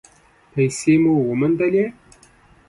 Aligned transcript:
پیسې 0.53 0.93
مو 1.03 1.13
وموندلې؟ 1.29 1.85